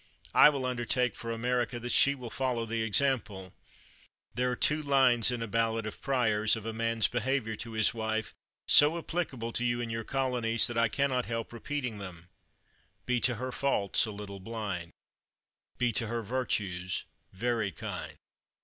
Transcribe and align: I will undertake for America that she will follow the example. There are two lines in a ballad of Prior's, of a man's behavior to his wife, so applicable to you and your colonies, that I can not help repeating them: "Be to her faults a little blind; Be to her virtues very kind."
I 0.33 0.49
will 0.49 0.65
undertake 0.65 1.15
for 1.15 1.29
America 1.29 1.79
that 1.79 1.91
she 1.91 2.15
will 2.15 2.31
follow 2.31 2.65
the 2.65 2.81
example. 2.81 3.53
There 4.33 4.49
are 4.49 4.55
two 4.55 4.81
lines 4.81 5.29
in 5.29 5.43
a 5.43 5.47
ballad 5.47 5.85
of 5.85 6.01
Prior's, 6.01 6.55
of 6.55 6.65
a 6.65 6.73
man's 6.73 7.07
behavior 7.07 7.55
to 7.57 7.73
his 7.73 7.93
wife, 7.93 8.33
so 8.65 8.97
applicable 8.97 9.53
to 9.53 9.63
you 9.63 9.79
and 9.79 9.91
your 9.91 10.03
colonies, 10.03 10.65
that 10.65 10.75
I 10.75 10.87
can 10.87 11.11
not 11.11 11.27
help 11.27 11.53
repeating 11.53 11.99
them: 11.99 12.29
"Be 13.05 13.21
to 13.21 13.35
her 13.35 13.51
faults 13.51 14.07
a 14.07 14.11
little 14.11 14.39
blind; 14.39 14.89
Be 15.77 15.91
to 15.93 16.07
her 16.07 16.23
virtues 16.23 17.05
very 17.31 17.71
kind." 17.71 18.17